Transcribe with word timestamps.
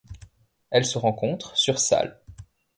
Elle 0.71 0.85
se 0.87 0.97
rencontre 0.97 1.55
sur 1.55 1.77
Sal. 1.77 2.19